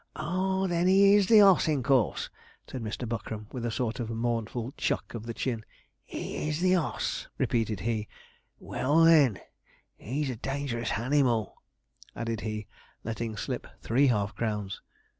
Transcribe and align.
'Ah! 0.15 0.65
then 0.65 0.87
he 0.87 1.13
is 1.13 1.27
the 1.27 1.41
oss, 1.43 1.67
in 1.67 1.83
course,' 1.83 2.31
said 2.67 2.81
Mr. 2.81 3.07
Buckram, 3.07 3.45
with 3.51 3.63
a 3.63 3.69
sort 3.69 3.99
of 3.99 4.09
mournful 4.09 4.73
chuck 4.75 5.13
of 5.13 5.27
the 5.27 5.33
chin; 5.35 5.63
'he 6.03 6.49
is 6.49 6.59
the 6.59 6.75
oss,' 6.75 7.27
repeated 7.37 7.81
he; 7.81 8.07
'well, 8.57 9.03
then, 9.03 9.39
he's 9.97 10.31
a 10.31 10.35
dangerous 10.35 10.89
hanimal,' 10.89 11.53
added 12.15 12.41
he, 12.41 12.65
letting 13.03 13.37
slip 13.37 13.67
three 13.83 14.07
half 14.07 14.33
crowns. 14.33 14.81